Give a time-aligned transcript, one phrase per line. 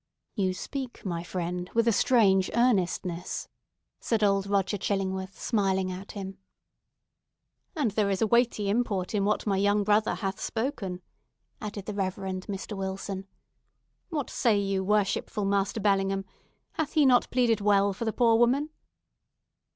[0.33, 3.47] "You speak, my friend, with a strange earnestness,"
[3.99, 6.39] said old Roger Chillingworth, smiling at him.
[7.75, 11.03] "And there is a weighty import in what my young brother hath spoken,"
[11.61, 12.15] added the Rev.
[12.15, 12.75] Mr.
[12.75, 13.27] Wilson.
[14.09, 16.25] "What say you, worshipful Master Bellingham?
[16.71, 18.71] Hath he not pleaded well for the poor woman?"